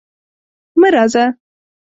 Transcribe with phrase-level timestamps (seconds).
[0.79, 1.25] مه راځه!